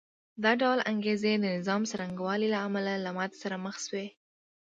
[0.43, 4.05] دا ډول انګېزې د نظام څرنګوالي له امله له ماتې سره مخ شوې